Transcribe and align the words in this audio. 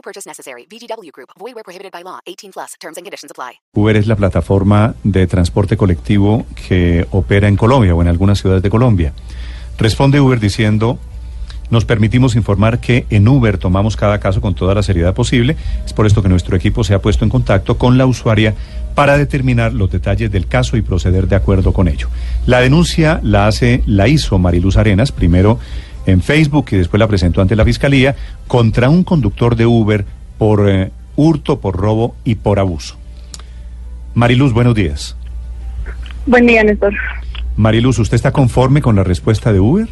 No 0.00 0.02
purchase 0.02 0.26
necessary. 0.26 0.66
VGW 0.66 1.12
Group. 1.12 1.28
Void 1.38 1.54
where 1.54 1.62
prohibited 1.62 1.92
by 1.92 2.02
law. 2.02 2.20
18 2.24 2.52
plus. 2.52 2.72
Terms 2.80 2.96
and 2.96 3.04
conditions 3.04 3.30
apply. 3.30 3.60
Uber 3.74 3.96
es 3.98 4.06
la 4.06 4.16
plataforma 4.16 4.94
de 5.04 5.26
transporte 5.26 5.76
colectivo 5.76 6.46
que 6.54 7.06
opera 7.10 7.48
en 7.48 7.56
Colombia 7.56 7.94
o 7.94 8.00
en 8.00 8.08
algunas 8.08 8.40
ciudades 8.40 8.62
de 8.62 8.70
Colombia. 8.70 9.12
Responde 9.76 10.18
Uber 10.18 10.40
diciendo, 10.40 10.98
nos 11.68 11.84
permitimos 11.84 12.34
informar 12.34 12.80
que 12.80 13.04
en 13.10 13.28
Uber 13.28 13.58
tomamos 13.58 13.96
cada 13.96 14.20
caso 14.20 14.40
con 14.40 14.54
toda 14.54 14.74
la 14.74 14.82
seriedad 14.82 15.12
posible. 15.12 15.56
Es 15.84 15.92
por 15.92 16.06
esto 16.06 16.22
que 16.22 16.30
nuestro 16.30 16.56
equipo 16.56 16.82
se 16.82 16.94
ha 16.94 17.02
puesto 17.02 17.24
en 17.24 17.30
contacto 17.30 17.76
con 17.76 17.98
la 17.98 18.06
usuaria 18.06 18.54
para 18.94 19.18
determinar 19.18 19.74
los 19.74 19.90
detalles 19.90 20.32
del 20.32 20.46
caso 20.46 20.78
y 20.78 20.82
proceder 20.82 21.28
de 21.28 21.36
acuerdo 21.36 21.74
con 21.74 21.88
ello. 21.88 22.08
La 22.46 22.60
denuncia 22.60 23.20
la 23.22 23.46
hace, 23.46 23.82
la 23.86 24.08
hizo 24.08 24.38
Mariluz 24.38 24.78
Arenas, 24.78 25.12
primero 25.12 25.58
en 26.10 26.22
Facebook 26.22 26.66
y 26.72 26.76
después 26.76 26.98
la 26.98 27.08
presentó 27.08 27.40
ante 27.40 27.56
la 27.56 27.64
Fiscalía 27.64 28.14
contra 28.46 28.88
un 28.88 29.04
conductor 29.04 29.56
de 29.56 29.66
Uber 29.66 30.04
por 30.38 30.68
eh, 30.68 30.90
hurto, 31.16 31.60
por 31.60 31.76
robo 31.76 32.16
y 32.24 32.36
por 32.36 32.58
abuso. 32.58 32.96
Mariluz, 34.14 34.52
buenos 34.52 34.74
días. 34.74 35.16
Buen 36.26 36.46
día, 36.46 36.62
Néstor. 36.64 36.94
Mariluz, 37.56 37.98
¿usted 37.98 38.16
está 38.16 38.32
conforme 38.32 38.82
con 38.82 38.96
la 38.96 39.04
respuesta 39.04 39.52
de 39.52 39.60
Uber? 39.60 39.88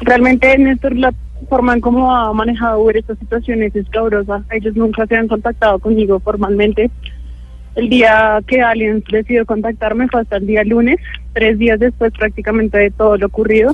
Realmente, 0.00 0.56
Néstor, 0.58 0.96
la 0.96 1.12
forma 1.48 1.74
en 1.74 1.80
cómo 1.80 2.14
ha 2.14 2.32
manejado 2.32 2.80
Uber 2.80 2.96
estas 2.96 3.18
situaciones 3.18 3.74
es 3.74 3.88
cabrosa. 3.88 4.42
Ellos 4.50 4.76
nunca 4.76 5.06
se 5.06 5.16
han 5.16 5.28
contactado 5.28 5.78
conmigo 5.78 6.20
formalmente. 6.20 6.90
El 7.74 7.88
día 7.88 8.40
que 8.46 8.62
Allianz 8.62 9.04
decidió 9.10 9.46
contactarme 9.46 10.08
fue 10.08 10.22
hasta 10.22 10.36
el 10.36 10.46
día 10.46 10.64
lunes, 10.64 10.98
tres 11.32 11.58
días 11.58 11.78
después 11.78 12.12
prácticamente 12.12 12.78
de 12.78 12.90
todo 12.90 13.16
lo 13.16 13.26
ocurrido. 13.26 13.72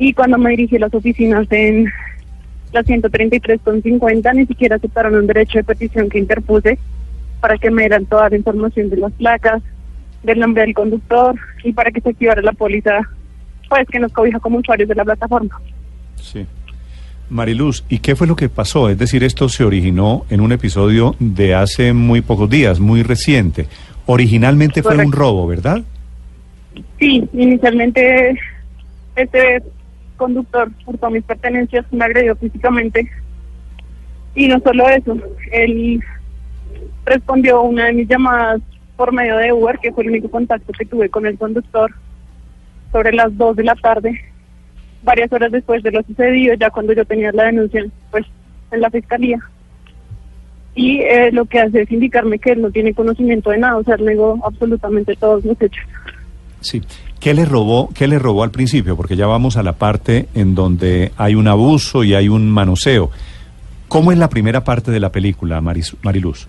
Y 0.00 0.14
cuando 0.14 0.38
me 0.38 0.48
dirigí 0.50 0.76
a 0.76 0.80
las 0.80 0.94
oficinas 0.94 1.46
en 1.50 1.92
la 2.72 2.82
133.50, 2.82 4.34
ni 4.34 4.46
siquiera 4.46 4.76
aceptaron 4.76 5.14
un 5.14 5.26
derecho 5.26 5.58
de 5.58 5.64
petición 5.64 6.08
que 6.08 6.18
interpuse 6.18 6.78
para 7.38 7.58
que 7.58 7.70
me 7.70 7.82
dieran 7.82 8.06
toda 8.06 8.30
la 8.30 8.36
información 8.36 8.88
de 8.88 8.96
las 8.96 9.12
placas, 9.12 9.62
del 10.22 10.38
nombre 10.38 10.62
del 10.62 10.72
conductor 10.72 11.34
y 11.62 11.74
para 11.74 11.90
que 11.90 12.00
se 12.00 12.08
activara 12.08 12.40
la 12.40 12.54
póliza, 12.54 12.98
pues 13.68 13.86
que 13.88 14.00
nos 14.00 14.10
cobija 14.10 14.40
como 14.40 14.56
usuarios 14.56 14.88
de 14.88 14.94
la 14.94 15.04
plataforma. 15.04 15.60
Sí. 16.16 16.46
Mariluz, 17.28 17.84
¿y 17.90 17.98
qué 17.98 18.16
fue 18.16 18.26
lo 18.26 18.36
que 18.36 18.48
pasó? 18.48 18.88
Es 18.88 18.96
decir, 18.96 19.22
esto 19.22 19.50
se 19.50 19.64
originó 19.64 20.24
en 20.30 20.40
un 20.40 20.52
episodio 20.52 21.14
de 21.18 21.54
hace 21.54 21.92
muy 21.92 22.22
pocos 22.22 22.48
días, 22.48 22.80
muy 22.80 23.02
reciente. 23.02 23.66
Originalmente 24.06 24.82
fue 24.82 24.96
un 24.96 25.12
robo, 25.12 25.46
¿verdad? 25.46 25.82
Sí, 26.98 27.28
inicialmente 27.34 28.40
este 29.14 29.62
conductor 30.20 30.70
hurtó 30.84 31.10
mis 31.10 31.24
pertenencias, 31.24 31.86
me 31.90 32.04
agredió 32.04 32.36
físicamente. 32.36 33.10
Y 34.34 34.46
no 34.48 34.60
solo 34.60 34.88
eso, 34.88 35.16
él 35.50 36.00
respondió 37.04 37.62
una 37.62 37.86
de 37.86 37.94
mis 37.94 38.08
llamadas 38.08 38.60
por 38.96 39.12
medio 39.12 39.38
de 39.38 39.52
Uber, 39.52 39.78
que 39.78 39.92
fue 39.92 40.04
el 40.04 40.10
único 40.10 40.30
contacto 40.30 40.72
que 40.72 40.84
tuve 40.84 41.08
con 41.08 41.24
el 41.26 41.38
conductor, 41.38 41.90
sobre 42.92 43.12
las 43.12 43.36
2 43.36 43.56
de 43.56 43.64
la 43.64 43.74
tarde, 43.76 44.20
varias 45.02 45.32
horas 45.32 45.50
después 45.50 45.82
de 45.82 45.90
lo 45.90 46.02
sucedido, 46.02 46.54
ya 46.54 46.70
cuando 46.70 46.92
yo 46.92 47.04
tenía 47.04 47.32
la 47.32 47.44
denuncia 47.44 47.84
pues 48.10 48.26
en 48.70 48.80
la 48.80 48.90
fiscalía. 48.90 49.38
Y 50.74 51.00
eh, 51.00 51.32
lo 51.32 51.46
que 51.46 51.60
hace 51.60 51.82
es 51.82 51.90
indicarme 51.90 52.38
que 52.38 52.52
él 52.52 52.62
no 52.62 52.70
tiene 52.70 52.94
conocimiento 52.94 53.50
de 53.50 53.58
nada, 53.58 53.78
o 53.78 53.84
sea, 53.84 53.96
negó 53.96 54.38
absolutamente 54.44 55.16
todos 55.16 55.44
los 55.44 55.60
hechos. 55.60 55.84
Sí. 56.60 56.82
¿Qué 57.20 57.34
le 57.34 57.44
robó, 57.44 57.90
qué 57.94 58.06
le 58.08 58.18
robó 58.18 58.42
al 58.44 58.50
principio? 58.50 58.96
Porque 58.96 59.16
ya 59.16 59.26
vamos 59.26 59.56
a 59.56 59.62
la 59.62 59.72
parte 59.74 60.28
en 60.34 60.54
donde 60.54 61.12
hay 61.16 61.34
un 61.34 61.48
abuso 61.48 62.02
y 62.04 62.14
hay 62.14 62.28
un 62.28 62.50
manoseo. 62.50 63.10
¿Cómo 63.88 64.12
es 64.12 64.18
la 64.18 64.28
primera 64.30 64.62
parte 64.64 64.90
de 64.90 65.00
la 65.00 65.10
película, 65.10 65.60
Maris- 65.60 65.96
Mariluz? 66.02 66.48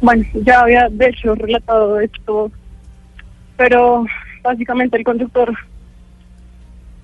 Bueno, 0.00 0.24
ya 0.34 0.60
había 0.60 0.88
de 0.90 1.06
hecho 1.08 1.34
relatado 1.34 1.98
esto, 2.00 2.50
pero 3.56 4.04
básicamente 4.42 4.98
el 4.98 5.04
conductor 5.04 5.54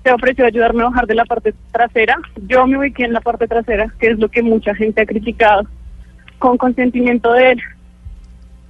se 0.03 0.11
ofreció 0.11 0.45
a 0.45 0.47
ayudarme 0.49 0.83
a 0.83 0.87
bajar 0.89 1.07
de 1.07 1.15
la 1.15 1.25
parte 1.25 1.53
trasera. 1.71 2.17
Yo 2.47 2.67
me 2.67 2.77
ubiqué 2.77 3.05
en 3.05 3.13
la 3.13 3.21
parte 3.21 3.47
trasera, 3.47 3.91
que 3.99 4.11
es 4.11 4.19
lo 4.19 4.29
que 4.29 4.43
mucha 4.43 4.75
gente 4.75 5.01
ha 5.01 5.05
criticado, 5.05 5.63
con 6.37 6.57
consentimiento 6.57 7.31
de 7.33 7.53
él, 7.53 7.61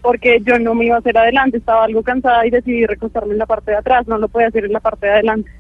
porque 0.01 0.39
yo 0.44 0.57
no 0.59 0.73
me 0.73 0.85
iba 0.85 0.95
a 0.95 1.00
hacer 1.00 1.17
adelante, 1.17 1.57
estaba 1.57 1.85
algo 1.85 2.01
cansada 2.01 2.45
y 2.45 2.50
decidí 2.50 2.85
recostarme 2.85 3.34
en 3.34 3.39
la 3.39 3.45
parte 3.45 3.72
de 3.72 3.78
atrás, 3.78 4.07
no 4.07 4.17
lo 4.17 4.28
podía 4.28 4.47
hacer 4.47 4.66
en 4.66 4.73
la 4.73 4.79
parte 4.79 5.06
de 5.06 5.13
adelante. 5.13 5.51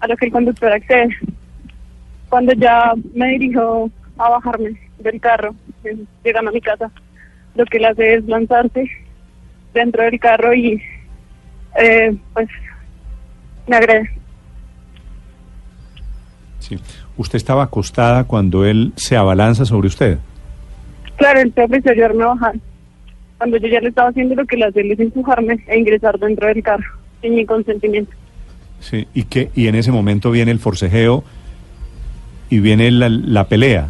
A 0.00 0.06
lo 0.06 0.16
que 0.16 0.26
el 0.26 0.32
conductor 0.32 0.72
accede. 0.72 1.16
Cuando 2.28 2.52
ya 2.52 2.92
me 3.14 3.30
dirijo 3.30 3.90
a 4.18 4.30
bajarme 4.30 4.78
del 4.98 5.20
carro, 5.20 5.54
eh, 5.84 5.96
llegando 6.22 6.50
a 6.50 6.54
mi 6.54 6.60
casa, 6.60 6.90
lo 7.54 7.64
que 7.64 7.78
él 7.78 7.86
hace 7.86 8.14
es 8.14 8.24
lanzarse 8.24 8.88
dentro 9.72 10.02
del 10.02 10.20
carro 10.20 10.54
y 10.54 10.82
eh, 11.78 12.14
pues 12.34 12.48
me 13.66 13.76
agrede. 13.76 14.10
Sí. 16.58 16.78
¿Usted 17.16 17.36
estaba 17.36 17.64
acostada 17.64 18.24
cuando 18.24 18.64
él 18.64 18.92
se 18.96 19.16
abalanza 19.16 19.64
sobre 19.64 19.88
usted? 19.88 20.18
Claro, 21.18 21.40
él 21.40 21.52
se 21.54 21.62
ofreció 21.62 21.90
a 21.90 21.94
ayudarme 21.94 22.24
a 22.24 22.28
bajar. 22.28 22.54
Cuando 23.36 23.56
yo 23.58 23.68
ya 23.68 23.80
le 23.80 23.90
estaba 23.90 24.08
haciendo 24.08 24.34
lo 24.34 24.46
que 24.46 24.56
le 24.56 24.66
hacía 24.66 24.82
es 24.82 24.98
empujarme 24.98 25.62
e 25.66 25.78
ingresar 25.78 26.18
dentro 26.18 26.48
del 26.48 26.62
carro, 26.62 26.86
sin 27.20 27.34
mi 27.34 27.44
consentimiento. 27.44 28.12
Sí. 28.80 29.06
¿Y, 29.14 29.24
qué, 29.24 29.50
y 29.54 29.68
en 29.68 29.74
ese 29.74 29.92
momento 29.92 30.30
viene 30.30 30.50
el 30.50 30.58
forcejeo 30.58 31.24
y 32.50 32.60
viene 32.60 32.90
la, 32.90 33.08
la 33.08 33.44
pelea. 33.44 33.88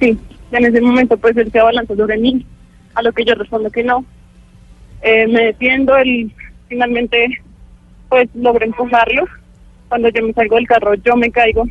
Sí, 0.00 0.18
en 0.50 0.64
ese 0.64 0.80
momento 0.80 1.16
pues 1.16 1.36
él 1.36 1.50
se 1.52 1.60
abalanzó 1.60 1.94
sobre 1.96 2.18
mí, 2.18 2.44
a 2.94 3.02
lo 3.02 3.12
que 3.12 3.24
yo 3.24 3.34
respondo 3.34 3.70
que 3.70 3.84
no. 3.84 4.04
Eh, 5.02 5.26
me 5.26 5.46
defiendo, 5.46 5.96
él 5.96 6.32
finalmente 6.68 7.42
pues 8.08 8.28
logró 8.34 8.64
empujarlo. 8.64 9.24
Cuando 9.88 10.08
yo 10.08 10.26
me 10.26 10.32
salgo 10.32 10.56
del 10.56 10.66
carro, 10.66 10.94
yo 10.94 11.16
me 11.16 11.30
caigo. 11.30 11.64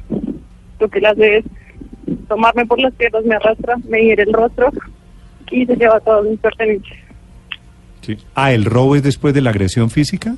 Lo 0.79 0.87
que 0.87 0.99
él 0.99 1.05
hace 1.05 1.37
es 1.37 1.45
tomarme 2.33 2.65
por 2.65 2.79
las 2.79 2.93
piernas, 2.95 3.23
me 3.25 3.35
arrastra, 3.35 3.75
me 3.87 4.01
hiere 4.03 4.23
el 4.23 4.33
rostro 4.33 4.71
y 5.51 5.67
se 5.67 5.75
lleva 5.75 5.99
todos 5.99 6.25
mis 6.25 6.39
pertenencias. 6.39 6.97
Sí. 8.01 8.17
Ah, 8.33 8.51
¿el 8.51 8.65
robo 8.65 8.95
es 8.95 9.03
después 9.03 9.35
de 9.35 9.41
la 9.41 9.51
agresión 9.51 9.91
física? 9.91 10.35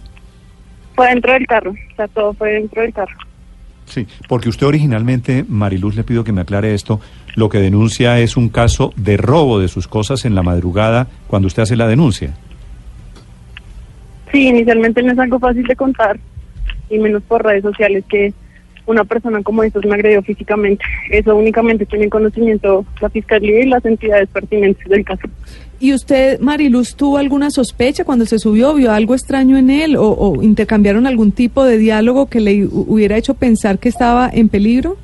Fue 0.94 1.08
dentro 1.08 1.32
del 1.32 1.48
carro, 1.48 1.72
o 1.72 1.96
sea, 1.96 2.08
todo 2.10 2.34
fue 2.34 2.52
dentro 2.52 2.82
del 2.82 2.94
carro. 2.94 3.16
Sí, 3.86 4.08
porque 4.28 4.50
usted 4.50 4.68
originalmente, 4.68 5.46
Mariluz, 5.48 5.96
le 5.96 6.04
pido 6.04 6.26
que 6.26 6.34
me 6.34 6.42
aclare 6.42 6.74
esto, 6.74 7.00
lo 7.36 7.48
que 7.48 7.60
denuncia 7.60 8.20
es 8.20 8.36
un 8.36 8.50
caso 8.50 8.92
de 8.98 9.16
robo 9.16 9.60
de 9.60 9.70
sus 9.70 9.88
cosas 9.88 10.26
en 10.26 10.36
la 10.36 10.44
madrugada 10.44 11.08
cuando 11.28 11.48
usted 11.48 11.64
hace 11.64 11.78
la 11.78 11.88
denuncia. 11.88 12.34
Sí, 14.34 14.48
inicialmente 14.48 15.02
no 15.02 15.14
es 15.14 15.20
algo 15.20 15.40
fácil 15.40 15.64
de 15.66 15.76
contar, 15.78 16.20
y 16.90 16.98
menos 16.98 17.24
por 17.24 17.44
redes 17.44 17.64
sociales, 17.64 18.04
que 18.10 18.34
una 18.88 19.04
persona 19.04 19.42
como 19.44 19.64
estos 19.64 19.84
me 19.86 19.96
agredió 19.96 20.22
físicamente. 20.22 20.84
Eso 21.12 21.36
únicamente 21.36 21.86
tiene 21.86 22.10
conocimiento 22.10 22.86
la 23.02 23.10
fiscalía 23.10 23.62
y 23.62 23.68
las 23.68 23.84
entidades 23.86 24.30
pertinentes 24.30 24.88
del 24.88 25.04
caso. 25.04 25.28
¿Y 25.80 25.94
usted, 25.94 26.40
Mariluz, 26.40 26.96
tuvo 26.96 27.18
alguna 27.18 27.50
sospecha 27.52 28.06
cuando 28.06 28.26
se 28.26 28.40
subió? 28.40 28.74
¿Vio 28.76 28.92
algo 28.92 29.14
extraño 29.14 29.58
en 29.58 29.70
él? 29.70 29.98
¿O, 29.98 30.10
o 30.12 30.42
intercambiaron 30.42 31.06
algún 31.08 31.32
tipo 31.32 31.64
de 31.66 31.78
diálogo 31.78 32.28
que 32.28 32.40
le 32.40 32.66
hu- 32.66 32.86
hubiera 32.88 33.18
hecho 33.18 33.34
pensar 33.34 33.78
que 33.80 33.90
estaba 33.90 34.30
en 34.32 34.48
peligro? 34.50 34.98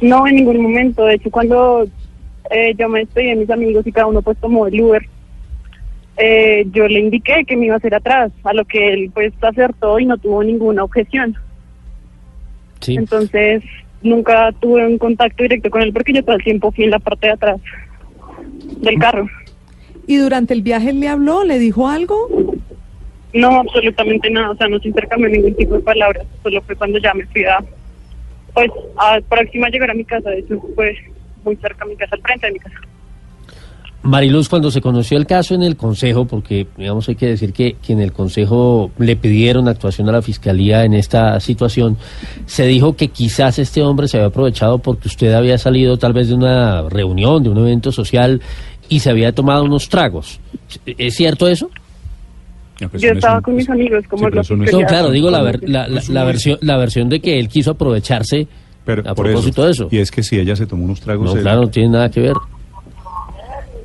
No, 0.00 0.26
en 0.26 0.34
ningún 0.36 0.60
momento. 0.62 1.04
De 1.04 1.14
hecho, 1.14 1.30
cuando 1.30 1.86
eh, 2.50 2.74
yo 2.76 2.88
me 2.88 3.00
despedí 3.00 3.28
de 3.28 3.36
mis 3.36 3.50
amigos 3.50 3.86
y 3.86 3.92
cada 3.92 4.06
uno 4.08 4.20
pues 4.20 4.36
tomó 4.38 4.66
el 4.66 4.80
Uber, 4.80 5.02
eh, 6.16 6.66
yo 6.72 6.86
le 6.88 7.00
indiqué 7.00 7.44
que 7.46 7.56
me 7.56 7.66
iba 7.66 7.74
a 7.74 7.78
hacer 7.78 7.94
atrás, 7.94 8.32
a 8.44 8.52
lo 8.52 8.64
que 8.64 8.92
él 8.92 9.10
pues 9.14 9.32
acertó 9.40 9.98
y 9.98 10.06
no 10.06 10.18
tuvo 10.18 10.42
ninguna 10.42 10.84
objeción. 10.84 11.36
Sí. 12.82 12.96
Entonces, 12.96 13.62
nunca 14.02 14.52
tuve 14.60 14.86
un 14.86 14.98
contacto 14.98 15.42
directo 15.42 15.70
con 15.70 15.82
él 15.82 15.92
porque 15.92 16.12
yo 16.12 16.22
todo 16.22 16.36
el 16.36 16.44
tiempo 16.44 16.70
fui 16.72 16.84
en 16.84 16.90
la 16.90 16.98
parte 16.98 17.28
de 17.28 17.32
atrás 17.32 17.60
del 18.78 18.98
carro. 18.98 19.28
¿Y 20.06 20.16
durante 20.16 20.52
el 20.52 20.62
viaje 20.62 20.90
él 20.90 21.00
le 21.00 21.08
habló? 21.08 21.44
¿Le 21.44 21.58
dijo 21.58 21.88
algo? 21.88 22.28
No, 23.32 23.60
absolutamente 23.60 24.28
nada, 24.28 24.50
o 24.50 24.56
sea, 24.56 24.68
no 24.68 24.78
se 24.80 24.88
intercambió 24.88 25.28
ningún 25.28 25.54
tipo 25.54 25.74
de 25.74 25.80
palabras, 25.80 26.26
solo 26.42 26.60
fue 26.62 26.76
cuando 26.76 26.98
ya 26.98 27.14
me 27.14 27.24
fui 27.26 27.44
a, 27.44 27.64
pues, 28.52 28.70
a 28.98 29.20
próxima 29.26 29.68
a 29.68 29.70
llegar 29.70 29.90
a 29.90 29.94
mi 29.94 30.04
casa, 30.04 30.28
de 30.28 30.40
hecho 30.40 30.60
fue 30.74 30.94
muy 31.42 31.56
cerca 31.56 31.84
a 31.84 31.88
mi 31.88 31.96
casa, 31.96 32.14
al 32.14 32.20
frente 32.20 32.46
de 32.46 32.52
mi 32.52 32.58
casa. 32.58 32.76
Mariluz, 34.04 34.48
cuando 34.48 34.70
se 34.70 34.80
conoció 34.80 35.16
el 35.16 35.26
caso 35.26 35.54
en 35.54 35.62
el 35.62 35.76
Consejo, 35.76 36.24
porque 36.24 36.66
digamos 36.76 37.08
hay 37.08 37.14
que 37.14 37.26
decir 37.28 37.52
que, 37.52 37.76
que 37.80 37.92
en 37.92 38.00
el 38.00 38.12
Consejo 38.12 38.90
le 38.98 39.14
pidieron 39.16 39.68
actuación 39.68 40.08
a 40.08 40.12
la 40.12 40.22
Fiscalía 40.22 40.84
en 40.84 40.92
esta 40.94 41.38
situación, 41.38 41.96
se 42.46 42.66
dijo 42.66 42.96
que 42.96 43.08
quizás 43.08 43.58
este 43.60 43.80
hombre 43.82 44.08
se 44.08 44.16
había 44.16 44.26
aprovechado 44.28 44.78
porque 44.78 45.06
usted 45.08 45.32
había 45.32 45.56
salido 45.56 45.98
tal 45.98 46.12
vez 46.12 46.28
de 46.28 46.34
una 46.34 46.82
reunión, 46.88 47.42
de 47.44 47.50
un 47.50 47.58
evento 47.58 47.92
social 47.92 48.40
y 48.88 48.98
se 49.00 49.10
había 49.10 49.32
tomado 49.32 49.62
unos 49.64 49.88
tragos. 49.88 50.40
¿Es 50.84 51.14
cierto 51.14 51.46
eso? 51.46 51.70
Pues 52.90 53.00
Yo 53.00 53.10
estaba 53.12 53.40
con 53.40 53.54
mis 53.54 53.68
amigos, 53.70 54.04
como 54.08 54.22
Sí, 54.22 54.24
pero 54.24 54.34
la 54.36 54.40
eso 54.42 54.56
no 54.56 54.64
es- 54.64 54.72
No, 54.72 54.78
fiscalía- 54.78 54.88
claro, 54.88 55.10
digo 55.12 55.30
la, 55.30 55.42
ver- 55.42 55.60
la, 55.68 55.86
la- 55.86 55.94
Pues 56.00 56.08
la 56.08 56.24
versión, 56.24 56.58
la 56.62 56.76
versión 56.76 57.08
de 57.08 57.20
que 57.20 57.38
él 57.38 57.48
quiso 57.48 57.70
aprovecharse 57.70 58.48
Pero 58.84 59.02
a 59.08 59.14
por 59.14 59.26
propósito 59.26 59.64
de 59.64 59.70
eso. 59.70 59.88
Y 59.92 59.98
es 59.98 60.10
que 60.10 60.24
si 60.24 60.40
ella 60.40 60.56
se 60.56 60.66
tomó 60.66 60.86
unos 60.86 61.00
tragos... 61.00 61.26
No, 61.30 61.36
él- 61.36 61.42
claro, 61.42 61.60
no 61.62 61.68
tiene 61.70 61.90
nada 61.90 62.10
que 62.10 62.20
ver. 62.20 62.32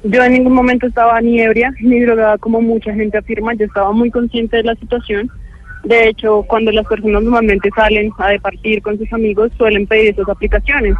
Yo 0.03 0.23
en 0.23 0.33
ningún 0.33 0.53
momento 0.53 0.87
estaba 0.87 1.19
ni 1.21 1.39
ebria 1.41 1.73
ni 1.81 1.99
drogada 2.01 2.37
como 2.37 2.61
mucha 2.61 2.93
gente 2.93 3.17
afirma, 3.17 3.53
yo 3.55 3.65
estaba 3.65 3.91
muy 3.91 4.09
consciente 4.11 4.57
de 4.57 4.63
la 4.63 4.75
situación. 4.75 5.29
De 5.83 6.09
hecho, 6.09 6.43
cuando 6.47 6.71
las 6.71 6.85
personas 6.85 7.23
normalmente 7.23 7.69
salen 7.75 8.11
a 8.17 8.29
departir 8.29 8.81
con 8.81 8.97
sus 8.97 9.11
amigos, 9.13 9.51
suelen 9.57 9.87
pedir 9.87 10.09
esas 10.11 10.27
aplicaciones, 10.29 10.95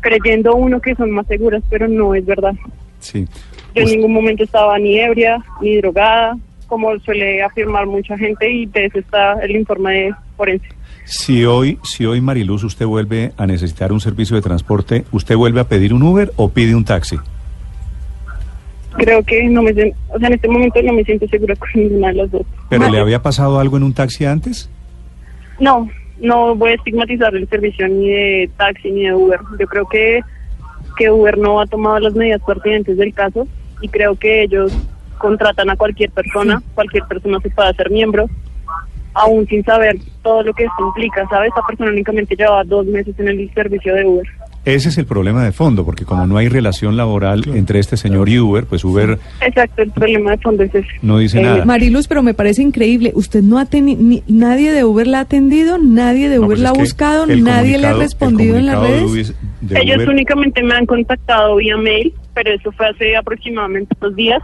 creyendo 0.00 0.54
uno 0.54 0.80
que 0.80 0.94
son 0.94 1.10
más 1.10 1.26
seguras, 1.26 1.62
pero 1.70 1.88
no 1.88 2.14
es 2.14 2.24
verdad. 2.24 2.54
Sí. 3.00 3.26
Yo 3.74 3.82
en 3.82 3.84
Us- 3.84 3.90
ningún 3.92 4.12
momento 4.12 4.44
estaba 4.44 4.78
ni 4.78 4.98
ebria 4.98 5.42
ni 5.60 5.76
drogada, 5.76 6.36
como 6.66 6.98
suele 7.00 7.42
afirmar 7.42 7.86
mucha 7.86 8.16
gente, 8.16 8.50
y 8.50 8.66
de 8.66 8.86
eso 8.86 8.98
está 8.98 9.34
el 9.42 9.56
informe 9.56 9.92
de 9.92 10.14
forense. 10.36 10.66
Si 11.04 11.44
hoy, 11.44 11.78
si 11.82 12.06
hoy 12.06 12.20
Mariluz 12.20 12.64
usted 12.64 12.86
vuelve 12.86 13.32
a 13.36 13.46
necesitar 13.46 13.92
un 13.92 14.00
servicio 14.00 14.36
de 14.36 14.42
transporte, 14.42 15.04
¿usted 15.12 15.36
vuelve 15.36 15.60
a 15.60 15.68
pedir 15.68 15.92
un 15.92 16.02
Uber 16.02 16.32
o 16.36 16.48
pide 16.50 16.74
un 16.74 16.84
taxi? 16.84 17.16
Creo 18.96 19.22
que 19.22 19.44
no 19.48 19.62
me, 19.62 19.70
o 19.70 20.18
sea, 20.18 20.28
en 20.28 20.34
este 20.34 20.48
momento 20.48 20.80
no 20.82 20.92
me 20.92 21.04
siento 21.04 21.26
segura 21.28 21.54
con 21.58 21.68
ninguna 21.74 22.08
de 22.08 22.14
las 22.14 22.30
dos. 22.30 22.42
¿Pero 22.68 22.88
le 22.88 22.98
había 22.98 23.22
pasado 23.22 23.58
algo 23.58 23.76
en 23.76 23.82
un 23.82 23.94
taxi 23.94 24.24
antes? 24.24 24.70
No, 25.58 25.88
no 26.20 26.54
voy 26.54 26.72
a 26.72 26.74
estigmatizar 26.74 27.34
el 27.34 27.48
servicio 27.48 27.88
ni 27.88 28.08
de 28.10 28.50
taxi 28.56 28.90
ni 28.90 29.04
de 29.04 29.14
Uber. 29.14 29.40
Yo 29.58 29.66
creo 29.66 29.86
que, 29.88 30.20
que 30.96 31.10
Uber 31.10 31.38
no 31.38 31.60
ha 31.60 31.66
tomado 31.66 31.98
las 32.00 32.14
medidas 32.14 32.40
pertinentes 32.46 32.96
del 32.96 33.12
caso 33.12 33.46
y 33.80 33.88
creo 33.88 34.14
que 34.14 34.42
ellos 34.42 34.72
contratan 35.18 35.70
a 35.70 35.76
cualquier 35.76 36.10
persona, 36.10 36.62
cualquier 36.74 37.04
persona 37.04 37.38
se 37.40 37.50
puede 37.50 37.70
hacer 37.70 37.90
miembro, 37.90 38.26
aún 39.14 39.46
sin 39.46 39.64
saber 39.64 39.96
todo 40.22 40.42
lo 40.42 40.52
que 40.52 40.64
esto 40.64 40.86
implica, 40.86 41.26
¿sabes? 41.28 41.48
Esta 41.48 41.66
persona 41.66 41.90
únicamente 41.90 42.36
llevaba 42.36 42.64
dos 42.64 42.86
meses 42.86 43.18
en 43.18 43.28
el 43.28 43.52
servicio 43.54 43.94
de 43.94 44.04
Uber. 44.04 44.26
Ese 44.64 44.88
es 44.88 44.96
el 44.98 45.04
problema 45.04 45.44
de 45.44 45.52
fondo, 45.52 45.84
porque 45.84 46.04
como 46.04 46.26
no 46.26 46.38
hay 46.38 46.48
relación 46.48 46.96
laboral 46.96 47.42
entre 47.54 47.78
este 47.80 47.96
señor 47.98 48.28
y 48.30 48.38
Uber, 48.38 48.64
pues 48.64 48.82
Uber 48.84 49.18
Exacto, 49.42 49.82
el 49.82 49.90
problema 49.90 50.30
de 50.30 50.38
fondo 50.38 50.62
es 50.62 50.74
ese. 50.74 50.88
no 51.02 51.18
dice 51.18 51.38
Eh, 51.38 51.42
nada. 51.42 51.64
Mariluz, 51.66 52.08
pero 52.08 52.22
me 52.22 52.32
parece 52.32 52.62
increíble. 52.62 53.12
Usted 53.14 53.42
no 53.42 53.58
ha 53.58 53.66
tenido, 53.66 54.00
nadie 54.26 54.72
de 54.72 54.84
Uber 54.84 55.06
la 55.06 55.18
ha 55.18 55.22
atendido, 55.22 55.76
nadie 55.78 56.28
de 56.30 56.36
No, 56.36 56.42
Uber 56.46 56.48
pues 56.56 56.60
la 56.60 56.70
ha 56.70 56.72
buscado, 56.72 57.26
nadie 57.26 57.78
le 57.78 57.86
ha 57.88 57.92
respondido 57.92 58.56
en 58.56 58.66
las 58.66 58.80
redes. 58.80 59.00
de 59.00 59.06
Uber- 59.06 59.34
de 59.60 59.80
Ellos 59.80 59.96
Uber- 59.98 60.08
únicamente 60.10 60.62
me 60.62 60.74
han 60.74 60.86
contactado 60.86 61.56
vía 61.56 61.76
mail, 61.76 62.14
pero 62.32 62.50
eso 62.54 62.72
fue 62.72 62.88
hace 62.88 63.16
aproximadamente 63.16 63.94
dos 64.00 64.16
días, 64.16 64.40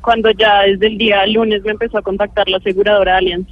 cuando 0.00 0.30
ya 0.30 0.62
desde 0.62 0.86
el 0.86 0.98
día 0.98 1.26
lunes 1.26 1.62
me 1.64 1.72
empezó 1.72 1.98
a 1.98 2.02
contactar 2.02 2.48
la 2.48 2.58
aseguradora 2.58 3.16
Allianz. 3.16 3.48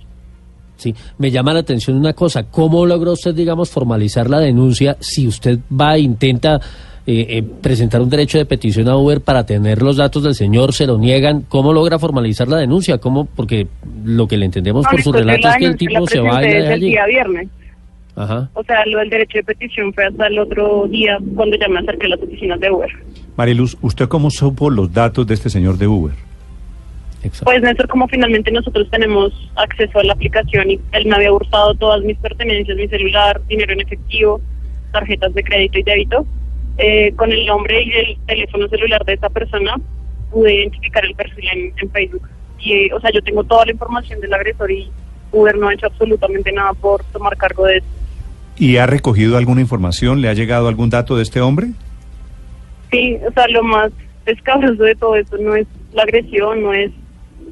Sí, 0.76 0.94
me 1.18 1.30
llama 1.30 1.52
la 1.52 1.60
atención 1.60 1.96
una 1.96 2.12
cosa, 2.12 2.44
¿cómo 2.50 2.84
logró 2.84 3.12
usted, 3.12 3.34
digamos, 3.34 3.70
formalizar 3.70 4.28
la 4.28 4.40
denuncia 4.40 4.96
si 5.00 5.26
usted 5.28 5.58
va 5.70 5.94
e 5.96 6.00
intenta 6.00 6.60
eh, 7.06 7.26
eh, 7.28 7.42
presentar 7.42 8.00
un 8.00 8.08
derecho 8.10 8.38
de 8.38 8.44
petición 8.46 8.88
a 8.88 8.96
Uber 8.96 9.20
para 9.20 9.44
tener 9.46 9.82
los 9.82 9.96
datos 9.98 10.22
del 10.22 10.34
señor, 10.34 10.72
se 10.72 10.86
lo 10.86 10.98
niegan? 10.98 11.42
¿Cómo 11.42 11.72
logra 11.72 11.98
formalizar 11.98 12.48
la 12.48 12.56
denuncia? 12.56 12.98
¿Cómo? 12.98 13.24
Porque 13.26 13.68
lo 14.04 14.26
que 14.26 14.36
le 14.36 14.46
entendemos 14.46 14.84
No, 14.84 14.90
por 14.90 15.02
su 15.02 15.12
relato 15.12 15.46
la 15.46 15.52
es 15.54 15.58
que 15.58 15.66
el 15.66 15.76
tipo 15.76 16.06
se 16.06 16.18
va 16.20 16.42
y 16.42 16.48
la 16.48 16.54
deja 16.54 16.66
el 16.68 16.72
allí. 16.72 16.86
día 16.88 17.06
viernes. 17.06 17.48
Ajá. 18.16 18.48
O 18.54 18.62
sea, 18.64 18.84
lo 18.86 18.98
del 18.98 19.10
derecho 19.10 19.38
de 19.38 19.44
petición 19.44 19.92
fue 19.92 20.06
hasta 20.06 20.26
el 20.28 20.38
otro 20.38 20.86
día 20.88 21.18
cuando 21.34 21.56
ya 21.56 21.68
me 21.68 21.80
acerqué 21.80 22.06
a 22.06 22.10
las 22.10 22.22
oficinas 22.22 22.58
de 22.60 22.70
Uber. 22.70 22.88
Mariluz, 23.36 23.76
¿usted 23.80 24.06
cómo 24.08 24.30
supo 24.30 24.70
los 24.70 24.92
datos 24.92 25.26
de 25.26 25.34
este 25.34 25.50
señor 25.50 25.78
de 25.78 25.86
Uber? 25.88 26.14
Exacto. 27.24 27.46
Pues 27.46 27.62
Néstor, 27.62 27.88
como 27.88 28.06
finalmente 28.08 28.50
nosotros 28.50 28.88
tenemos 28.90 29.32
acceso 29.56 29.98
a 29.98 30.04
la 30.04 30.12
aplicación 30.12 30.70
y 30.70 30.80
él 30.92 31.06
me 31.06 31.16
había 31.16 31.32
hurtado 31.32 31.74
todas 31.74 32.02
mis 32.02 32.18
pertenencias, 32.18 32.76
mi 32.76 32.86
celular, 32.88 33.40
dinero 33.48 33.72
en 33.72 33.80
efectivo, 33.80 34.40
tarjetas 34.92 35.32
de 35.34 35.42
crédito 35.42 35.78
y 35.78 35.82
débito, 35.82 36.26
eh, 36.76 37.12
con 37.16 37.32
el 37.32 37.46
nombre 37.46 37.82
y 37.82 37.92
el 37.92 38.18
teléfono 38.26 38.68
celular 38.68 39.04
de 39.04 39.14
esta 39.14 39.30
persona 39.30 39.74
pude 40.30 40.54
identificar 40.54 41.04
el 41.04 41.14
perfil 41.14 41.48
en, 41.52 41.72
en 41.80 41.90
Facebook. 41.90 42.28
Y, 42.58 42.72
eh, 42.72 42.90
o 42.94 43.00
sea, 43.00 43.10
yo 43.10 43.22
tengo 43.22 43.42
toda 43.44 43.64
la 43.64 43.72
información 43.72 44.20
del 44.20 44.34
agresor 44.34 44.70
y 44.70 44.90
Uber 45.32 45.56
no 45.56 45.68
ha 45.68 45.74
hecho 45.74 45.86
absolutamente 45.86 46.52
nada 46.52 46.72
por 46.74 47.02
tomar 47.04 47.36
cargo 47.36 47.66
de 47.66 47.78
eso. 47.78 47.86
¿Y 48.56 48.76
ha 48.76 48.86
recogido 48.86 49.36
alguna 49.36 49.60
información? 49.60 50.20
¿Le 50.20 50.28
ha 50.28 50.34
llegado 50.34 50.68
algún 50.68 50.90
dato 50.90 51.16
de 51.16 51.22
este 51.22 51.40
hombre? 51.40 51.68
Sí, 52.90 53.18
o 53.26 53.32
sea, 53.32 53.48
lo 53.48 53.62
más 53.64 53.90
escabroso 54.26 54.82
de 54.82 54.94
todo 54.94 55.16
esto 55.16 55.36
no 55.38 55.56
es 55.56 55.66
la 55.92 56.02
agresión, 56.02 56.62
no 56.62 56.72
es 56.72 56.90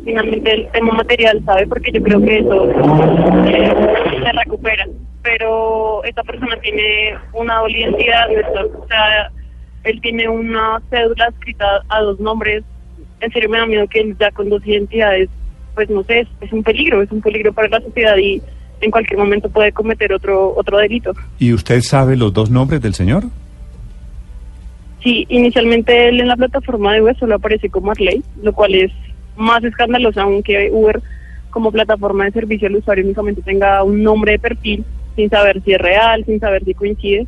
finalmente 0.05 0.53
el 0.53 0.69
tema 0.73 0.95
material, 0.95 1.43
¿sabe? 1.45 1.67
Porque 1.67 1.93
yo 1.93 2.03
creo 2.03 2.21
que 2.21 2.39
eso 2.39 2.71
eh, 3.47 3.75
se 4.25 4.33
recupera. 4.33 4.87
Pero 5.23 6.03
esta 6.05 6.23
persona 6.25 6.57
tiene 6.61 7.15
una 7.33 7.61
doble 7.61 7.81
identidad, 7.81 8.27
o 8.75 8.87
sea, 8.89 9.31
él 9.85 10.01
tiene 10.01 10.29
una 10.29 10.81
cédula 10.91 11.29
escrita 11.29 11.67
a 11.89 12.01
dos 12.01 12.19
nombres. 12.19 12.65
En 13.21 13.31
serio 13.31 13.49
me 13.49 13.59
da 13.59 13.67
miedo 13.67 13.87
que 13.87 14.01
él 14.01 14.17
ya 14.19 14.33
con 14.33 14.49
dos 14.49 14.67
identidades, 14.67 15.29
pues 15.75 15.89
no 15.91 16.03
sé, 16.03 16.21
es, 16.21 16.29
es 16.41 16.53
un 16.53 16.65
peligro, 16.65 17.03
es 17.03 17.13
un 17.13 17.23
peligro 17.23 17.53
para 17.53 17.69
la 17.69 17.81
sociedad 17.81 18.17
y 18.17 18.43
en 18.81 18.91
cualquier 18.91 19.19
momento 19.19 19.49
puede 19.49 19.71
cometer 19.71 20.13
otro 20.13 20.55
otro 20.57 20.79
delito. 20.79 21.13
¿Y 21.39 21.53
usted 21.53 21.81
sabe 21.83 22.17
los 22.17 22.33
dos 22.33 22.51
nombres 22.51 22.83
del 22.83 22.95
señor? 22.95 23.25
Sí, 25.03 25.27
inicialmente 25.29 26.09
él 26.09 26.21
en 26.21 26.29
la 26.29 26.37
plataforma 26.37 26.95
de 26.95 27.03
Uber 27.03 27.17
solo 27.17 27.37
aparece 27.37 27.69
como 27.69 27.91
Arley, 27.91 28.23
lo 28.43 28.53
cual 28.53 28.75
es 28.75 28.93
más 29.37 29.63
escandaloso 29.65 30.21
aún 30.21 30.43
que 30.43 30.71
Uber 30.73 31.01
como 31.51 31.71
plataforma 31.71 32.25
de 32.25 32.33
servicio 32.33 32.69
al 32.69 32.77
usuario 32.77 33.05
únicamente 33.05 33.43
tenga 33.43 33.83
un 33.83 34.03
nombre 34.03 34.33
de 34.33 34.39
perfil 34.39 34.85
sin 35.17 35.29
saber 35.29 35.63
si 35.63 35.73
es 35.73 35.79
real, 35.79 36.25
sin 36.25 36.41
saber 36.41 36.65
si 36.65 36.75
coincide. 36.75 37.27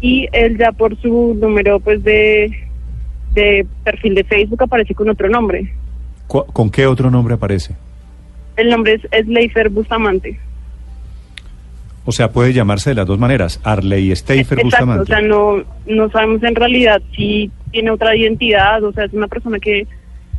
Y 0.00 0.28
él 0.32 0.58
ya 0.58 0.72
por 0.72 0.96
su 1.00 1.36
número 1.40 1.80
pues 1.80 2.02
de, 2.04 2.52
de 3.32 3.66
perfil 3.84 4.14
de 4.14 4.24
Facebook 4.24 4.62
aparece 4.62 4.94
con 4.94 5.08
otro 5.08 5.28
nombre. 5.28 5.72
¿Con 6.26 6.70
qué 6.70 6.86
otro 6.86 7.10
nombre 7.10 7.34
aparece? 7.34 7.74
El 8.56 8.68
nombre 8.68 9.00
es 9.10 9.24
Sleifer 9.24 9.70
Bustamante. 9.70 10.38
O 12.04 12.12
sea, 12.12 12.32
puede 12.32 12.52
llamarse 12.52 12.90
de 12.90 12.96
las 12.96 13.06
dos 13.06 13.18
maneras, 13.18 13.60
Arley 13.64 14.14
Steifer 14.16 14.58
Exacto, 14.60 14.64
Bustamante. 14.64 15.02
o 15.02 15.06
sea, 15.06 15.20
no, 15.20 15.62
no 15.86 16.10
sabemos 16.10 16.42
en 16.42 16.54
realidad 16.54 17.02
si 17.14 17.50
tiene 17.70 17.90
otra 17.90 18.16
identidad, 18.16 18.82
o 18.82 18.92
sea, 18.92 19.04
es 19.04 19.12
una 19.12 19.28
persona 19.28 19.58
que, 19.58 19.86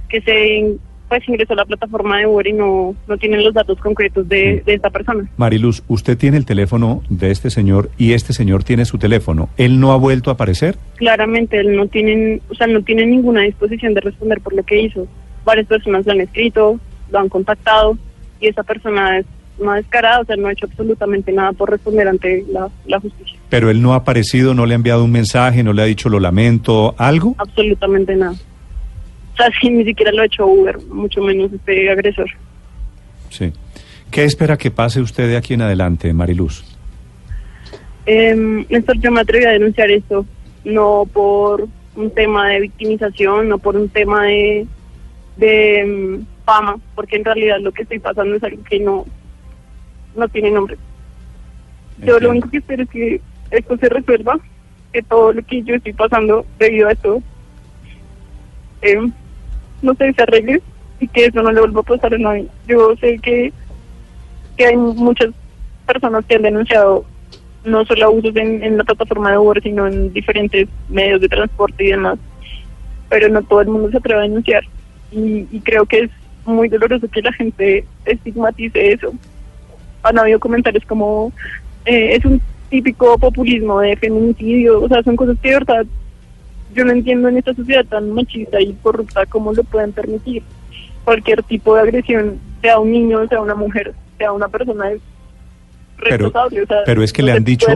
que 0.09 0.21
se 0.21 0.77
pues 1.09 1.27
ingresó 1.27 1.53
a 1.53 1.57
la 1.57 1.65
plataforma 1.65 2.19
de 2.19 2.27
Uber 2.27 2.45
y 2.45 2.53
no, 2.53 2.95
no 3.07 3.17
tienen 3.17 3.43
los 3.43 3.53
datos 3.53 3.79
concretos 3.79 4.29
de, 4.29 4.61
de 4.63 4.75
esta 4.75 4.91
persona. 4.91 5.27
Mariluz, 5.37 5.81
usted 5.87 6.15
tiene 6.17 6.37
el 6.37 6.45
teléfono 6.45 7.01
de 7.09 7.31
este 7.31 7.49
señor 7.49 7.89
y 7.97 8.13
este 8.13 8.31
señor 8.31 8.63
tiene 8.63 8.85
su 8.85 8.99
teléfono. 8.99 9.49
¿Él 9.57 9.79
no 9.79 9.91
ha 9.91 9.97
vuelto 9.97 10.29
a 10.29 10.33
aparecer? 10.33 10.77
Claramente 10.97 11.59
él 11.59 11.75
no 11.75 11.87
tienen, 11.87 12.41
o 12.49 12.53
sea, 12.53 12.67
no 12.67 12.83
tiene 12.83 13.07
ninguna 13.07 13.41
disposición 13.41 13.95
de 13.95 14.01
responder 14.01 14.39
por 14.39 14.53
lo 14.53 14.63
que 14.63 14.81
hizo. 14.83 15.07
Varias 15.43 15.65
personas 15.65 16.05
lo 16.05 16.11
han 16.11 16.21
escrito, 16.21 16.79
lo 17.09 17.19
han 17.19 17.29
contactado 17.29 17.97
y 18.39 18.47
esa 18.47 18.61
persona 18.61 19.17
es 19.17 19.25
una 19.57 19.75
descarada, 19.75 20.21
o 20.21 20.25
sea, 20.25 20.35
no 20.35 20.47
ha 20.47 20.53
hecho 20.53 20.67
absolutamente 20.67 21.31
nada 21.31 21.51
por 21.53 21.71
responder 21.71 22.07
ante 22.07 22.45
la, 22.51 22.69
la 22.85 22.99
justicia. 22.99 23.37
Pero 23.49 23.69
él 23.71 23.81
no 23.81 23.93
ha 23.93 23.97
aparecido, 23.97 24.53
no 24.53 24.65
le 24.65 24.73
ha 24.73 24.75
enviado 24.75 25.03
un 25.03 25.11
mensaje, 25.11 25.63
no 25.63 25.73
le 25.73 25.81
ha 25.81 25.85
dicho 25.85 26.07
lo 26.07 26.19
lamento, 26.19 26.93
algo. 26.97 27.35
Absolutamente 27.39 28.15
nada. 28.15 28.35
Sí, 29.61 29.69
ni 29.69 29.85
siquiera 29.85 30.11
lo 30.11 30.21
ha 30.21 30.25
hecho 30.25 30.45
Uber, 30.45 30.77
mucho 30.87 31.21
menos 31.21 31.51
este 31.53 31.89
agresor. 31.89 32.29
Sí. 33.29 33.53
¿Qué 34.11 34.23
espera 34.23 34.57
que 34.57 34.71
pase 34.71 35.01
usted 35.01 35.27
de 35.27 35.37
aquí 35.37 35.53
en 35.53 35.61
adelante, 35.61 36.11
Mariluz? 36.13 36.63
Eh, 38.05 38.35
Néstor, 38.69 38.97
yo 38.99 39.11
me 39.11 39.21
atreví 39.21 39.45
a 39.45 39.51
denunciar 39.51 39.91
esto, 39.91 40.25
no 40.65 41.07
por 41.11 41.67
un 41.95 42.11
tema 42.11 42.49
de 42.49 42.61
victimización, 42.61 43.49
no 43.49 43.59
por 43.59 43.75
un 43.75 43.89
tema 43.89 44.23
de, 44.23 44.65
de 45.37 45.85
mm, 45.85 46.43
fama, 46.43 46.77
porque 46.95 47.17
en 47.17 47.25
realidad 47.25 47.59
lo 47.61 47.71
que 47.71 47.83
estoy 47.83 47.99
pasando 47.99 48.35
es 48.35 48.43
algo 48.43 48.63
que 48.63 48.79
no, 48.79 49.05
no 50.15 50.27
tiene 50.27 50.51
nombre. 50.51 50.77
Yo 51.99 52.19
lo 52.19 52.31
único 52.31 52.49
que 52.49 52.57
espero 52.57 52.83
es 52.83 52.89
que 52.89 53.21
esto 53.51 53.77
se 53.77 53.89
resuelva, 53.89 54.39
que 54.91 55.03
todo 55.03 55.33
lo 55.33 55.43
que 55.43 55.61
yo 55.63 55.75
estoy 55.75 55.93
pasando 55.93 56.45
debido 56.57 56.87
a 56.87 56.93
esto, 56.93 57.21
eh, 58.81 59.11
no 59.81 59.93
sé, 59.95 60.13
se 60.13 60.23
arregle 60.23 60.61
y 60.99 61.07
que 61.07 61.25
eso 61.25 61.41
no 61.41 61.51
le 61.51 61.61
vuelva 61.61 61.81
a 61.81 61.83
pasar 61.83 62.13
a 62.13 62.17
nadie. 62.17 62.47
Yo 62.67 62.95
sé 62.97 63.19
que, 63.19 63.53
que 64.57 64.65
hay 64.65 64.77
muchas 64.77 65.29
personas 65.85 66.25
que 66.25 66.35
han 66.35 66.43
denunciado 66.43 67.05
no 67.65 67.85
solo 67.85 68.05
abusos 68.05 68.35
en, 68.35 68.63
en 68.63 68.77
la 68.77 68.83
plataforma 68.83 69.31
de 69.31 69.37
Uber, 69.37 69.61
sino 69.61 69.87
en 69.87 70.13
diferentes 70.13 70.67
medios 70.87 71.21
de 71.21 71.29
transporte 71.29 71.83
y 71.83 71.91
demás, 71.91 72.17
pero 73.09 73.29
no 73.29 73.41
todo 73.43 73.61
el 73.61 73.67
mundo 73.67 73.89
se 73.91 73.97
atreve 73.97 74.19
a 74.19 74.23
denunciar. 74.23 74.63
Y, 75.11 75.47
y 75.51 75.59
creo 75.61 75.85
que 75.85 76.01
es 76.01 76.11
muy 76.45 76.69
doloroso 76.69 77.07
que 77.09 77.21
la 77.21 77.33
gente 77.33 77.85
estigmatice 78.05 78.93
eso. 78.93 79.13
Han 80.03 80.19
habido 80.19 80.39
comentarios 80.39 80.85
como 80.85 81.31
eh, 81.85 82.15
es 82.15 82.25
un 82.25 82.41
típico 82.69 83.17
populismo 83.17 83.79
de 83.79 83.95
feminicidio, 83.97 84.81
o 84.81 84.87
sea, 84.87 85.03
son 85.03 85.15
cosas 85.15 85.37
que 85.41 85.49
de 85.49 85.55
verdad 85.55 85.85
yo 86.73 86.85
no 86.85 86.91
entiendo 86.91 87.27
en 87.29 87.37
esta 87.37 87.53
sociedad 87.53 87.85
tan 87.85 88.11
machista 88.11 88.61
y 88.61 88.73
corrupta 88.81 89.25
cómo 89.25 89.53
lo 89.53 89.63
pueden 89.63 89.91
permitir. 89.91 90.43
Cualquier 91.03 91.41
tipo 91.43 91.75
de 91.75 91.81
agresión, 91.81 92.39
sea 92.61 92.79
un 92.79 92.91
niño, 92.91 93.27
sea 93.27 93.41
una 93.41 93.55
mujer, 93.55 93.93
sea 94.17 94.31
una 94.31 94.47
persona, 94.47 94.91
es 94.91 95.01
Pero, 95.97 96.25
responsable. 96.25 96.61
o 96.61 96.67
sea, 96.67 96.77
pero 96.85 97.03
es 97.03 97.13
que 97.13 97.21
no 97.21 97.27
le 97.27 97.31
han 97.33 97.43
dicho. 97.43 97.67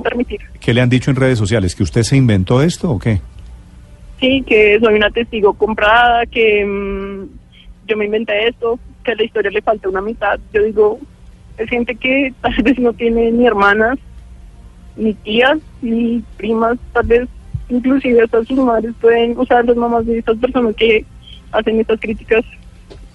¿qué 0.59 0.73
le 0.73 0.81
han 0.81 0.89
dicho 0.89 1.09
en 1.09 1.17
redes 1.17 1.39
sociales? 1.39 1.75
¿Que 1.75 1.83
usted 1.83 2.03
se 2.03 2.17
inventó 2.17 2.61
esto 2.61 2.91
o 2.91 2.99
qué? 2.99 3.21
Sí, 4.19 4.43
que 4.47 4.79
soy 4.79 4.93
una 4.93 5.09
testigo 5.09 5.53
comprada, 5.53 6.25
que 6.25 6.63
mm, 6.65 7.87
yo 7.87 7.97
me 7.97 8.05
inventé 8.05 8.47
esto, 8.47 8.79
que 9.03 9.11
a 9.11 9.15
la 9.15 9.23
historia 9.23 9.51
le 9.51 9.61
falta 9.61 9.89
una 9.89 10.01
mitad. 10.01 10.39
Yo 10.53 10.63
digo, 10.63 10.99
es 11.57 11.69
gente 11.69 11.95
que 11.95 12.33
tal 12.41 12.55
vez 12.63 12.77
no 12.79 12.93
tiene 12.93 13.31
ni 13.31 13.47
hermanas, 13.47 13.97
ni 14.95 15.13
tías, 15.13 15.57
ni 15.81 16.23
primas, 16.37 16.77
tal 16.93 17.07
vez 17.07 17.27
inclusive 17.69 18.21
hasta 18.23 18.43
sus 18.43 18.57
madres 18.57 18.93
pueden, 19.01 19.35
sea, 19.45 19.63
las 19.63 19.75
mamás 19.75 20.05
de 20.05 20.19
estas 20.19 20.37
personas 20.37 20.75
que 20.75 21.05
hacen 21.51 21.79
estas 21.79 21.99
críticas. 21.99 22.43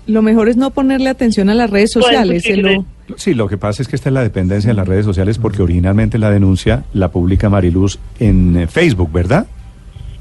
Lo 0.07 0.23
mejor 0.23 0.49
es 0.49 0.57
no 0.57 0.71
ponerle 0.71 1.11
atención 1.11 1.51
a 1.51 1.55
las 1.55 1.69
redes 1.71 1.93
sociales. 1.93 2.45
lo- 2.57 2.85
Sí, 3.17 3.33
lo 3.35 3.49
que 3.49 3.57
pasa 3.57 3.81
es 3.83 3.89
que 3.89 3.97
esta 3.97 4.11
es 4.11 4.13
la 4.13 4.23
dependencia 4.23 4.69
de 4.69 4.75
las 4.75 4.87
redes 4.87 5.05
sociales 5.07 5.39
porque 5.39 5.63
originalmente 5.63 6.19
la 6.19 6.31
denuncia 6.31 6.85
la 6.93 7.09
publica 7.11 7.49
Mariluz 7.49 7.99
en 8.21 8.57
eh, 8.57 8.67
Facebook, 8.67 9.11
¿verdad? 9.13 9.47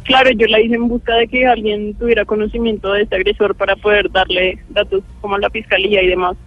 Claro, 0.04 0.30
yo 0.32 0.48
la 0.48 0.62
hice 0.62 0.76
en 0.76 0.88
busca 0.88 1.14
de 1.16 1.28
que 1.28 1.46
alguien 1.46 1.94
tuviera 1.96 2.24
conocimiento 2.24 2.94
de 2.94 3.02
este 3.04 3.18
agresor 3.18 3.56
para 3.56 3.76
poder 3.76 4.10
darle 4.10 4.58
datos 4.70 5.04
como 5.20 5.36
a 5.36 5.40
la 5.40 5.50
fiscalía 5.50 6.02
y 6.02 6.08
demás. 6.08 6.38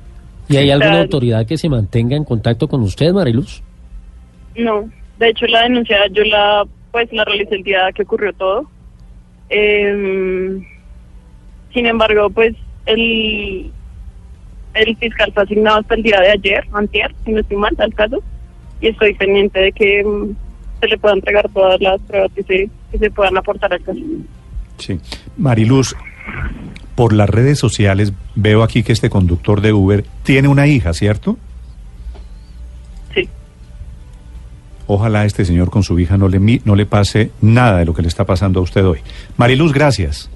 ¿Y 0.49 0.57
hay 0.57 0.71
alguna 0.71 1.03
autoridad 1.03 1.47
que 1.47 1.59
se 1.59 1.69
mantenga 1.69 2.17
en 2.17 2.25
contacto 2.25 2.69
con 2.69 2.81
usted, 2.81 3.13
Mariluz? 3.13 3.63
No, 4.57 4.89
de 5.19 5.29
hecho 5.29 5.47
la 5.47 5.63
denuncia 5.65 5.97
yo 6.13 6.25
la 6.25 6.65
pues 6.93 7.13
la 7.13 7.25
realicé 7.25 7.57
el 7.57 7.65
que 7.65 8.03
ocurrió 8.03 8.33
todo. 8.33 8.71
Em, 9.49 10.65
sin 11.73 11.87
embargo, 11.87 12.31
pues 12.31 12.55
el 12.87 13.73
el 14.75 14.97
fiscal 14.97 15.33
fue 15.33 15.43
asignado 15.43 15.81
hasta 15.81 15.95
el 15.95 16.03
día 16.03 16.21
de 16.21 16.31
ayer, 16.31 16.65
antier, 16.73 17.15
si 17.25 17.33
no 17.33 17.41
estoy 17.41 17.57
mal, 17.57 17.75
al 17.79 17.95
caso, 17.95 18.23
y 18.81 18.89
estoy 18.89 19.15
pendiente 19.15 19.59
de 19.59 19.73
que 19.73 20.05
mm, 20.05 20.37
se 20.81 20.89
le 20.89 20.99
puedan 20.99 21.19
entregar 21.19 21.49
todas 21.53 21.81
las 21.81 22.01
pruebas 22.03 22.31
que 22.35 22.43
se, 22.43 22.71
que 22.91 22.99
se 22.99 23.11
puedan 23.11 23.37
aportar 23.37 23.73
al 23.73 23.83
caso. 23.83 23.99
Sí. 24.79 24.99
Mariluz, 25.37 25.95
por 26.95 27.13
las 27.13 27.29
redes 27.29 27.59
sociales 27.59 28.13
veo 28.35 28.63
aquí 28.63 28.83
que 28.83 28.93
este 28.93 29.11
conductor 29.11 29.61
de 29.61 29.73
Uber 29.73 30.05
tiene 30.23 30.49
una 30.49 30.67
hija, 30.67 30.93
¿cierto? 30.93 31.37
Ojalá 34.93 35.25
este 35.25 35.45
señor 35.45 35.71
con 35.71 35.85
su 35.85 36.01
hija 36.01 36.19
no 36.19 36.27
le, 36.27 36.41
no 36.65 36.75
le 36.75 36.85
pase 36.85 37.31
nada 37.41 37.79
de 37.79 37.85
lo 37.85 37.95
que 37.95 38.03
le 38.03 38.09
está 38.09 38.27
pasando 38.27 38.59
a 38.59 38.65
usted 38.65 38.85
hoy. 38.85 38.99
Mariluz, 39.37 39.73
gracias. 39.73 40.29